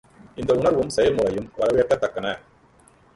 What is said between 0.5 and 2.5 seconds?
உணர்வும் செயல்முறையும் வரவேற்கத்தக்கன!